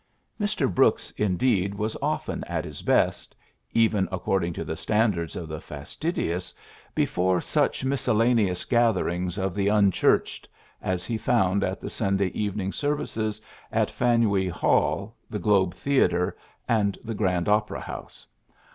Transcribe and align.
Mr. 0.39 0.67
Brooks 0.67 1.11
indeed 1.11 1.75
was 1.75 1.95
often 2.01 2.43
at 2.45 2.65
his 2.65 2.81
best 2.81 3.35
even 3.71 4.09
according 4.11 4.51
to 4.53 4.63
the 4.63 4.75
standards 4.75 5.35
of 5.35 5.47
the 5.47 5.61
fastidious 5.61 6.55
before 6.95 7.39
such 7.39 7.85
miscellaneous 7.85 8.65
gatherings 8.65 9.37
of 9.37 9.53
the 9.53 9.67
^^ 9.67 9.77
unchurched" 9.77 10.49
as 10.81 11.05
he 11.05 11.19
found 11.19 11.63
at 11.63 11.79
the 11.79 11.87
Sunday 11.91 12.29
evening 12.29 12.71
services 12.71 13.39
at 13.71 13.91
Faneuil 13.91 14.51
Hall, 14.51 15.15
the 15.29 15.37
Globe 15.37 15.71
Theatre, 15.71 16.35
and 16.67 16.97
the 17.03 17.13
Grand 17.13 17.47
Opera 17.47 17.81
House. 17.81 18.25